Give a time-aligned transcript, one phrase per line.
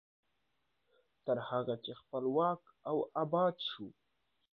[1.25, 3.87] تر هغه چې خپلواک او اباد شو.